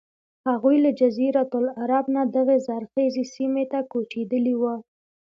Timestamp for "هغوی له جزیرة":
0.49-1.45